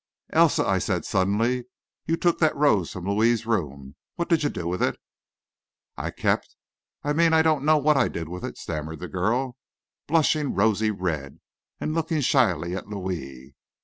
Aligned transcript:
"Elsa," 0.33 0.65
I 0.65 0.79
said, 0.79 1.05
suddenly, 1.05 1.65
"you 2.07 2.17
took 2.17 2.39
that 2.39 2.55
rose 2.55 2.91
from 2.91 3.07
Louis's 3.07 3.45
room. 3.45 3.95
What 4.15 4.29
did 4.29 4.41
you 4.43 4.49
do 4.49 4.67
with 4.67 4.81
it?" 4.81 4.97
"I 5.95 6.09
kept, 6.09 6.55
I 7.03 7.13
mean, 7.13 7.33
I 7.33 7.43
don't 7.43 7.63
know 7.63 7.77
what 7.77 7.97
I 7.97 8.07
did 8.07 8.27
with 8.27 8.43
it," 8.43 8.57
stammered 8.57 8.97
the 8.97 9.07
girl, 9.07 9.57
blushing 10.07 10.55
rosy 10.55 10.89
red, 10.89 11.39
and 11.79 11.93
looking 11.93 12.21
shyly 12.21 12.75
at 12.75 12.87
Louis. 12.87 13.53